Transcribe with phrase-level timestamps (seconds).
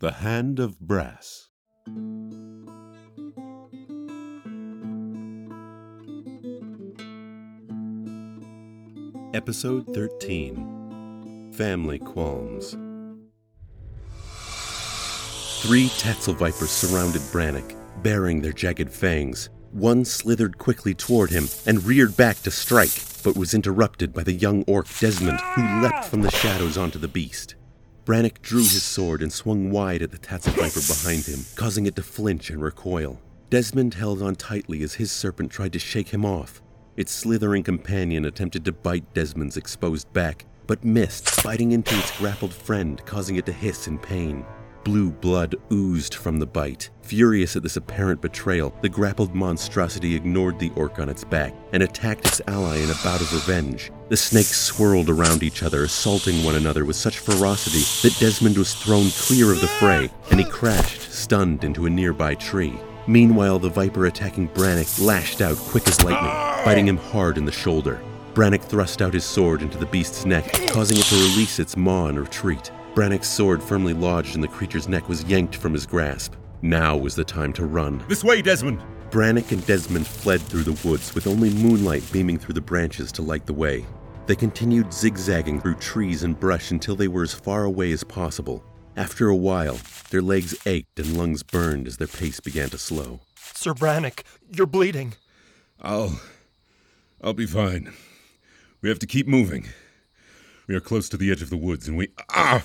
[0.00, 1.48] The Hand of Brass.
[9.34, 12.76] Episode 13 Family Qualms.
[15.62, 19.48] Three Tatzel Vipers surrounded Brannock, baring their jagged fangs.
[19.72, 24.32] One slithered quickly toward him and reared back to strike, but was interrupted by the
[24.32, 27.56] young orc Desmond, who leapt from the shadows onto the beast.
[28.08, 31.94] Brannock drew his sword and swung wide at the Tatzel Viper behind him, causing it
[31.96, 33.20] to flinch and recoil.
[33.50, 36.62] Desmond held on tightly as his serpent tried to shake him off.
[36.96, 42.54] Its slithering companion attempted to bite Desmond's exposed back, but missed, biting into its grappled
[42.54, 44.42] friend, causing it to hiss in pain.
[44.84, 46.90] Blue blood oozed from the bite.
[47.02, 51.82] Furious at this apparent betrayal, the grappled monstrosity ignored the orc on its back and
[51.82, 53.90] attacked its ally in a bout of revenge.
[54.08, 58.74] The snakes swirled around each other, assaulting one another with such ferocity that Desmond was
[58.74, 62.78] thrown clear of the fray, and he crashed, stunned, into a nearby tree.
[63.06, 66.30] Meanwhile, the viper attacking Brannock lashed out quick as lightning,
[66.64, 68.00] biting him hard in the shoulder.
[68.34, 72.06] Brannock thrust out his sword into the beast's neck, causing it to release its maw
[72.06, 72.70] and retreat.
[72.98, 76.34] Brannock's sword, firmly lodged in the creature's neck, was yanked from his grasp.
[76.62, 78.02] Now was the time to run.
[78.08, 78.82] This way, Desmond!
[79.10, 83.22] Brannock and Desmond fled through the woods with only moonlight beaming through the branches to
[83.22, 83.86] light the way.
[84.26, 88.64] They continued zigzagging through trees and brush until they were as far away as possible.
[88.96, 89.78] After a while,
[90.10, 93.20] their legs ached and lungs burned as their pace began to slow.
[93.36, 95.14] Sir Brannock, you're bleeding.
[95.80, 96.20] I'll.
[97.22, 97.92] I'll be fine.
[98.82, 99.68] We have to keep moving.
[100.68, 102.08] We are close to the edge of the woods and we.
[102.28, 102.62] Ah!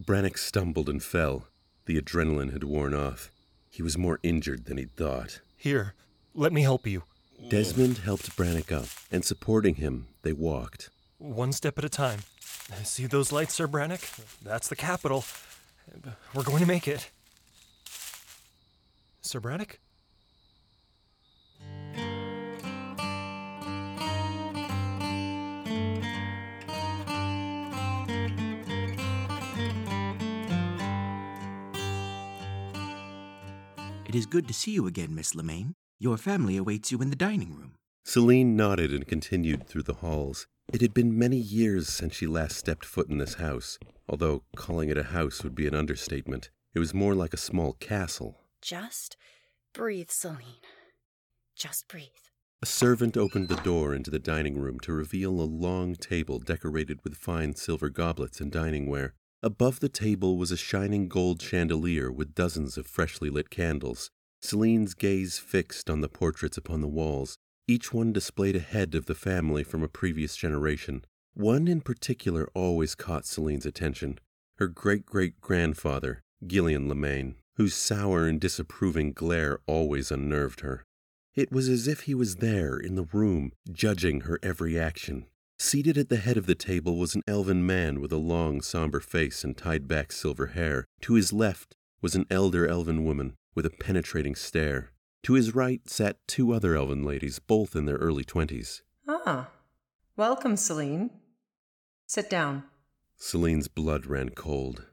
[0.00, 1.46] Brannock stumbled and fell.
[1.84, 3.30] The adrenaline had worn off.
[3.70, 5.40] He was more injured than he'd thought.
[5.54, 5.92] Here,
[6.34, 7.02] let me help you.
[7.50, 10.88] Desmond helped Brannock up, and supporting him, they walked.
[11.18, 12.20] One step at a time.
[12.84, 14.00] See those lights, Sir Brannock?
[14.42, 15.26] That's the capital.
[16.32, 17.10] We're going to make it.
[19.20, 19.76] Sir Brannock?
[34.14, 35.74] It is good to see you again, Miss Lemaine.
[35.98, 37.74] Your family awaits you in the dining room.
[38.04, 40.46] Celine nodded and continued through the halls.
[40.72, 43.76] It had been many years since she last stepped foot in this house,
[44.08, 46.50] although calling it a house would be an understatement.
[46.76, 48.38] It was more like a small castle.
[48.62, 49.16] Just
[49.72, 50.62] breathe, Celine.
[51.56, 52.06] Just breathe.
[52.62, 57.00] A servant opened the door into the dining room to reveal a long table decorated
[57.02, 59.14] with fine silver goblets and dining ware.
[59.44, 64.10] Above the table was a shining gold chandelier with dozens of freshly lit candles.
[64.40, 67.36] Celine's gaze fixed on the portraits upon the walls.
[67.68, 71.04] Each one displayed a head of the family from a previous generation.
[71.34, 74.18] One in particular always caught Celine's attention
[74.56, 80.84] her great great grandfather, Gillian Lemaine, whose sour and disapproving glare always unnerved her.
[81.34, 85.26] It was as if he was there in the room, judging her every action.
[85.66, 89.00] Seated at the head of the table was an elven man with a long, somber
[89.00, 90.84] face and tied back silver hair.
[91.00, 94.92] To his left was an elder elven woman with a penetrating stare.
[95.22, 98.82] To his right sat two other elven ladies, both in their early twenties.
[99.08, 99.48] Ah,
[100.18, 101.08] welcome, Celine.
[102.06, 102.64] Sit down.
[103.16, 104.84] Celine's blood ran cold.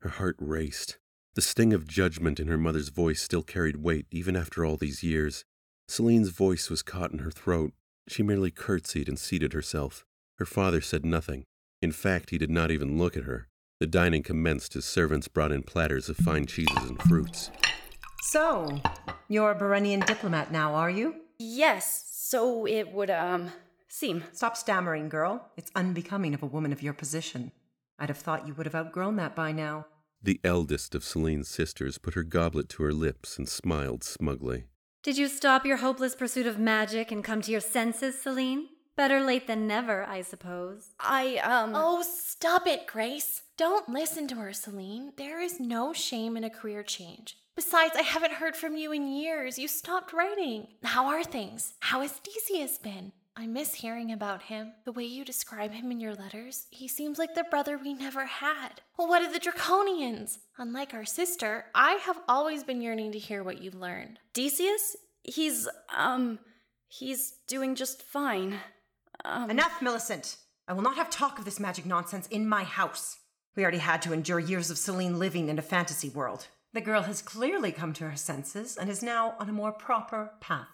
[0.00, 0.98] Her heart raced.
[1.34, 5.02] The sting of judgment in her mother's voice still carried weight even after all these
[5.02, 5.46] years.
[5.88, 7.72] Celine's voice was caught in her throat.
[8.06, 10.04] She merely curtsied and seated herself.
[10.40, 11.44] Her father said nothing.
[11.82, 13.46] In fact, he did not even look at her.
[13.78, 17.50] The dining commenced as servants brought in platters of fine cheeses and fruits.
[18.22, 18.80] So,
[19.28, 21.16] you're a Berenian diplomat now, are you?
[21.38, 23.52] Yes, so it would, um,
[23.86, 24.24] seem.
[24.32, 25.50] Stop stammering, girl.
[25.58, 27.52] It's unbecoming of a woman of your position.
[27.98, 29.88] I'd have thought you would have outgrown that by now.
[30.22, 34.64] The eldest of Celine's sisters put her goblet to her lips and smiled smugly.
[35.02, 38.68] Did you stop your hopeless pursuit of magic and come to your senses, Celine?
[38.96, 40.90] Better late than never, I suppose.
[41.00, 41.72] I, um.
[41.74, 43.42] Oh, stop it, Grace.
[43.56, 45.12] Don't listen to her, Celine.
[45.16, 47.36] There is no shame in a career change.
[47.56, 49.58] Besides, I haven't heard from you in years.
[49.58, 50.68] You stopped writing.
[50.82, 51.74] How are things?
[51.80, 53.12] How has Theseus been?
[53.36, 54.72] I miss hearing about him.
[54.84, 58.26] The way you describe him in your letters, he seems like the brother we never
[58.26, 58.80] had.
[58.98, 60.38] Well, what of the Draconians?
[60.58, 64.18] Unlike our sister, I have always been yearning to hear what you've learned.
[64.34, 64.96] Decius?
[65.22, 66.38] He's, um,
[66.88, 68.58] he's doing just fine.
[69.24, 70.36] Um, Enough, Millicent.
[70.68, 73.18] I will not have talk of this magic nonsense in my house.
[73.56, 76.46] We already had to endure years of Celine living in a fantasy world.
[76.72, 80.32] The girl has clearly come to her senses and is now on a more proper
[80.40, 80.68] path,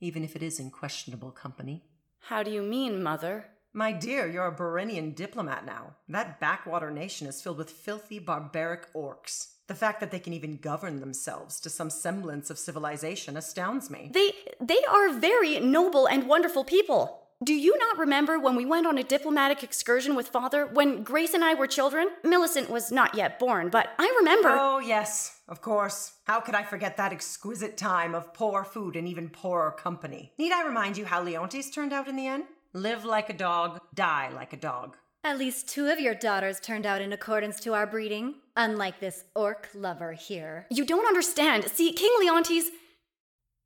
[0.00, 1.82] even if it is in questionable company.
[2.18, 3.46] How do you mean, Mother?
[3.72, 5.96] My dear, you're a Berenian diplomat now.
[6.08, 9.48] That backwater nation is filled with filthy, barbaric orcs.
[9.66, 14.10] The fact that they can even govern themselves to some semblance of civilization astounds me.
[14.12, 17.21] They they are very noble and wonderful people.
[17.42, 21.34] Do you not remember when we went on a diplomatic excursion with father when Grace
[21.34, 22.08] and I were children?
[22.22, 26.12] Millicent was not yet born, but I remember Oh, yes, of course.
[26.24, 30.32] How could I forget that exquisite time of poor food and even poorer company?
[30.38, 32.44] Need I remind you how Leontes turned out in the end?
[32.74, 34.96] Live like a dog, die like a dog.
[35.24, 39.24] At least two of your daughters turned out in accordance to our breeding, unlike this
[39.34, 40.66] orc lover here.
[40.70, 41.64] You don't understand.
[41.64, 42.66] See, King Leontes.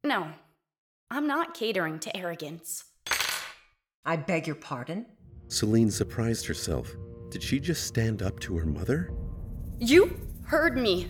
[0.03, 0.29] No,
[1.11, 2.85] I'm not catering to arrogance.
[4.09, 5.05] I beg your pardon?
[5.49, 6.95] Celine surprised herself.
[7.29, 9.11] Did she just stand up to her mother?
[9.81, 11.09] You heard me.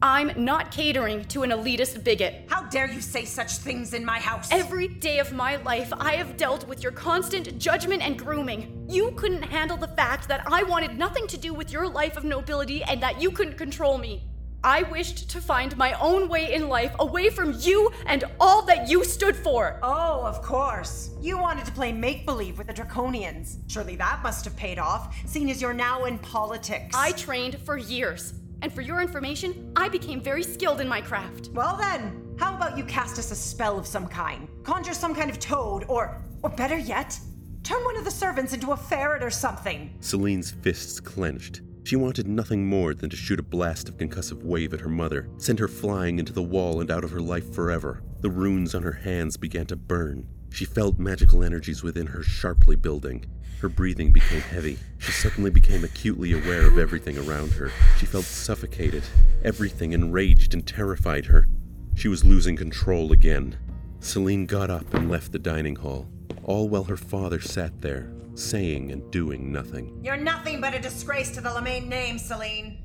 [0.00, 2.44] I'm not catering to an elitist bigot.
[2.48, 4.48] How dare you say such things in my house?
[4.52, 8.86] Every day of my life, I have dealt with your constant judgment and grooming.
[8.88, 12.22] You couldn't handle the fact that I wanted nothing to do with your life of
[12.22, 14.22] nobility and that you couldn't control me.
[14.64, 18.88] I wished to find my own way in life away from you and all that
[18.88, 19.78] you stood for.
[19.82, 21.10] Oh, of course.
[21.20, 23.58] You wanted to play make believe with the Draconians.
[23.70, 26.96] Surely that must have paid off, seeing as you're now in politics.
[26.96, 28.32] I trained for years.
[28.62, 31.50] And for your information, I became very skilled in my craft.
[31.52, 34.48] Well then, how about you cast us a spell of some kind?
[34.62, 37.18] Conjure some kind of toad, or, or better yet,
[37.64, 39.94] turn one of the servants into a ferret or something.
[40.00, 41.60] Celine's fists clenched.
[41.84, 45.28] She wanted nothing more than to shoot a blast of concussive wave at her mother,
[45.36, 48.02] send her flying into the wall and out of her life forever.
[48.20, 50.26] The runes on her hands began to burn.
[50.50, 53.26] She felt magical energies within her sharply building.
[53.60, 54.78] Her breathing became heavy.
[54.96, 57.70] She suddenly became acutely aware of everything around her.
[57.98, 59.02] She felt suffocated.
[59.44, 61.48] Everything enraged and terrified her.
[61.94, 63.58] She was losing control again.
[64.00, 66.08] Celine got up and left the dining hall,
[66.44, 70.00] all while her father sat there, saying and doing nothing.
[70.02, 72.78] You're nothing but a disgrace to the Lemaine name, Celine.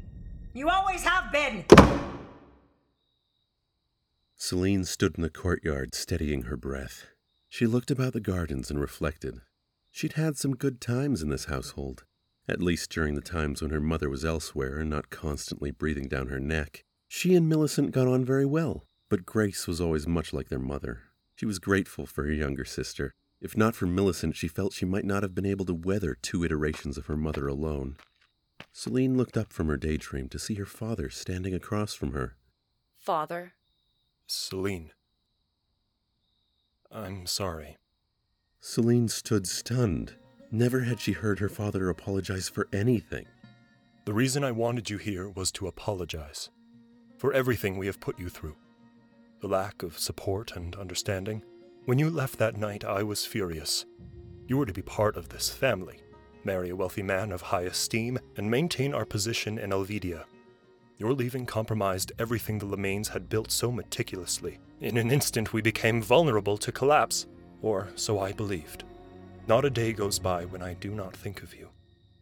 [0.54, 1.66] You always have been.
[4.36, 7.08] Celine stood in the courtyard, steadying her breath.
[7.50, 9.42] She looked about the gardens and reflected.
[9.92, 12.04] She'd had some good times in this household,
[12.48, 16.28] at least during the times when her mother was elsewhere and not constantly breathing down
[16.28, 16.84] her neck.
[17.08, 21.02] She and Millicent got on very well, but Grace was always much like their mother.
[21.36, 23.14] She was grateful for her younger sister.
[23.42, 26.44] If not for Millicent, she felt she might not have been able to weather two
[26.44, 27.98] iterations of her mother alone.
[28.74, 32.36] Celine looked up from her daydream to see her father standing across from her.
[32.98, 33.54] Father.
[34.28, 34.92] Celine.
[36.92, 37.78] I'm sorry.
[38.60, 40.16] Celine stood stunned.
[40.52, 43.26] Never had she heard her father apologize for anything.
[44.06, 46.50] The reason I wanted you here was to apologize
[47.18, 48.56] for everything we have put you through.
[49.42, 51.44] The lack of support and understanding.
[51.90, 53.84] When you left that night, I was furious.
[54.46, 56.04] You were to be part of this family,
[56.44, 60.26] marry a wealthy man of high esteem, and maintain our position in Elvidia.
[61.00, 64.60] Your leaving compromised everything the Lemaines had built so meticulously.
[64.82, 67.26] In an instant, we became vulnerable to collapse,
[67.64, 68.84] or so I believed.
[69.48, 71.70] Not a day goes by when I do not think of you.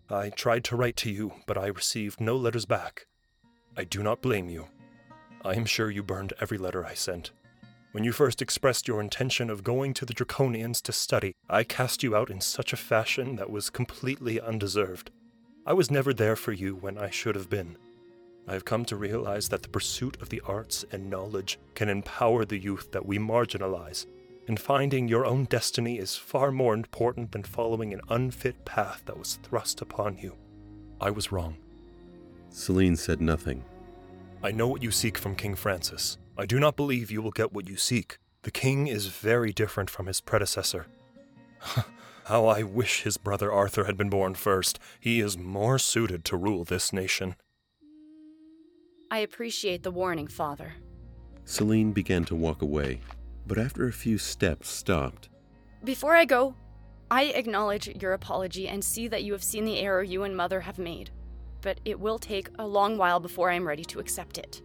[0.09, 3.05] I tried to write to you, but I received no letters back.
[3.75, 4.69] I do not blame you.
[5.43, 7.31] I am sure you burned every letter I sent.
[7.93, 12.03] When you first expressed your intention of going to the Draconians to study, I cast
[12.03, 15.09] you out in such a fashion that was completely undeserved.
[15.65, 17.77] I was never there for you when I should have been.
[18.47, 22.45] I have come to realize that the pursuit of the arts and knowledge can empower
[22.45, 24.05] the youth that we marginalize,
[24.47, 29.17] and finding your own destiny is far more important than following an unfit path that
[29.17, 30.35] was thrust upon you.
[30.99, 31.57] I was wrong.
[32.49, 33.63] Celine said nothing.
[34.43, 36.17] I know what you seek from King Francis.
[36.39, 38.19] I do not believe you will get what you seek.
[38.43, 40.85] The king is very different from his predecessor.
[42.25, 44.77] How I wish his brother Arthur had been born first.
[44.99, 47.35] He is more suited to rule this nation.
[49.09, 50.73] I appreciate the warning, Father.
[51.45, 52.99] Celine began to walk away,
[53.47, 55.29] but after a few steps stopped.
[55.83, 56.53] Before I go,
[57.09, 60.59] I acknowledge your apology and see that you have seen the error you and Mother
[60.59, 61.09] have made,
[61.61, 64.61] but it will take a long while before I am ready to accept it.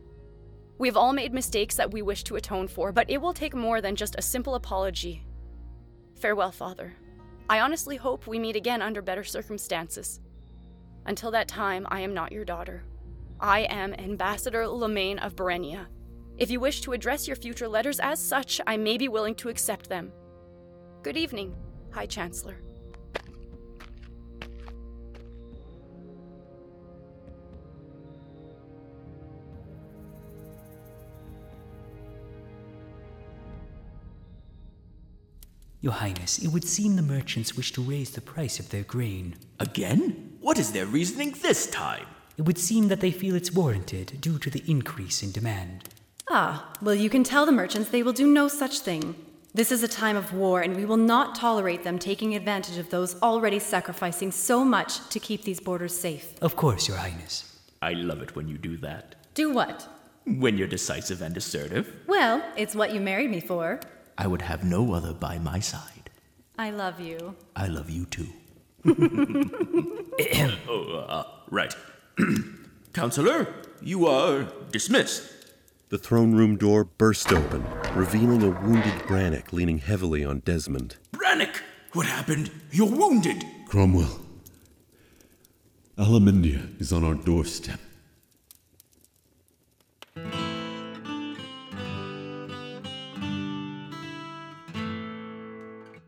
[0.83, 3.55] We have all made mistakes that we wish to atone for, but it will take
[3.55, 5.25] more than just a simple apology.
[6.17, 6.95] Farewell, Father.
[7.49, 10.19] I honestly hope we meet again under better circumstances.
[11.07, 12.83] Until that time, I am not your daughter.
[13.39, 15.87] I am Ambassador Lemaine of Berenia.
[16.37, 19.51] If you wish to address your future letters as such, I may be willing to
[19.51, 20.11] accept them.
[21.05, 21.55] Good evening,
[21.93, 22.57] High Chancellor.
[35.83, 39.35] Your Highness, it would seem the merchants wish to raise the price of their grain.
[39.59, 40.37] Again?
[40.41, 42.07] What is their reasoning this time?
[42.39, 45.89] It would seem that they feel it's warranted due to the increase in demand.
[46.31, 49.17] Ah, well, you can tell the merchants they will do no such thing.
[49.55, 52.91] This is a time of war, and we will not tolerate them taking advantage of
[52.91, 56.41] those already sacrificing so much to keep these borders safe.
[56.41, 57.59] Of course, Your Highness.
[57.83, 59.17] I love it when you do that.
[59.35, 59.89] Do what?
[60.27, 61.93] When you're decisive and assertive.
[62.07, 63.81] Well, it's what you married me for.
[64.19, 66.11] I would have no other by my side.
[66.59, 67.35] I love you.
[67.57, 68.29] I love you too.
[70.69, 71.75] oh, uh, right.
[72.93, 73.49] Counselor,
[73.81, 75.31] you are dismissed.
[75.89, 77.65] The throne room door burst open,
[77.95, 80.97] revealing a wounded Brannock leaning heavily on Desmond.
[81.13, 81.61] Brannock!
[81.93, 82.51] What happened?
[82.71, 83.45] You're wounded!
[83.69, 84.21] Cromwell.
[85.99, 87.79] Alamindia is on our doorstep.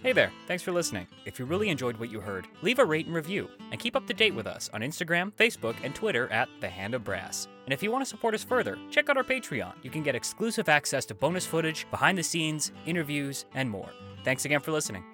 [0.05, 1.07] Hey there, thanks for listening.
[1.25, 4.07] If you really enjoyed what you heard, leave a rate and review, and keep up
[4.07, 7.49] to date with us on Instagram, Facebook, and Twitter at The Hand of Brass.
[7.65, 9.73] And if you want to support us further, check out our Patreon.
[9.83, 13.89] You can get exclusive access to bonus footage, behind the scenes, interviews, and more.
[14.25, 15.05] Thanks again for listening.